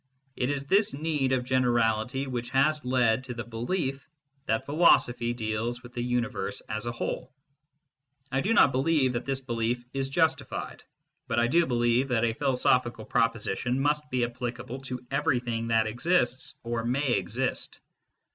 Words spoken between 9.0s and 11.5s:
that this belief is justified, but I